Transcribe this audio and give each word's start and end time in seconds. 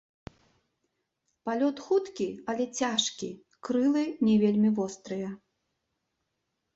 Палёт 1.49 1.77
хуткі, 1.87 2.25
але 2.53 2.65
цяжкі, 2.79 3.29
крылы 3.67 4.03
не 4.31 4.35
вельмі 4.45 4.69
вострыя. 4.81 5.29